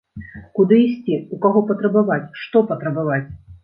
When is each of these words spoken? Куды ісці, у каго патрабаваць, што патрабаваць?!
Куды 0.59 0.79
ісці, 0.85 1.19
у 1.37 1.41
каго 1.45 1.65
патрабаваць, 1.69 2.21
што 2.45 2.69
патрабаваць?! 2.75 3.25